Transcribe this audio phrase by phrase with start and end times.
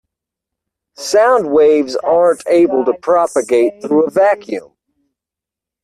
[0.95, 4.71] Sound waves aren't able to propagate through a vacuum.